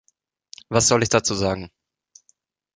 [0.69, 1.69] Was soll ich dazu sagen?